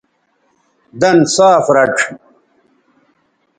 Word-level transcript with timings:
دَن 1.01 1.17
صاف 1.35 1.65
رَڇھ 1.75 2.01